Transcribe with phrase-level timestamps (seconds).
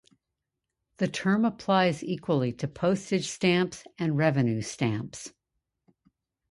[0.97, 5.31] The term applies equally to postage stamps and revenue stamps.